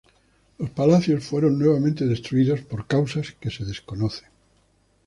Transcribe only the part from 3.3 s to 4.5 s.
que se desconocen.